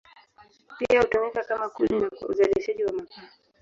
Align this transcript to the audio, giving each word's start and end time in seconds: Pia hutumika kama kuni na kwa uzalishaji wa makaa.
Pia 0.79 1.01
hutumika 1.01 1.43
kama 1.43 1.69
kuni 1.69 1.99
na 1.99 2.09
kwa 2.09 2.27
uzalishaji 2.29 2.83
wa 2.85 2.93
makaa. 2.93 3.29